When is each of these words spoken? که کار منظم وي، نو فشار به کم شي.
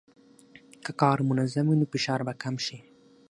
که 0.83 0.91
کار 1.01 1.19
منظم 1.29 1.65
وي، 1.67 1.77
نو 1.79 1.85
فشار 1.93 2.19
به 2.27 2.33
کم 2.41 2.55
شي. 2.65 2.77